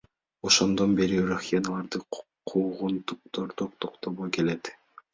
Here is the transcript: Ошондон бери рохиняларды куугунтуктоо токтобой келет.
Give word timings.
Ошондон 0.47 0.89
бери 0.99 1.19
рохиняларды 1.27 1.99
куугунтуктоо 2.49 3.47
токтобой 3.83 4.29
келет. 4.37 4.63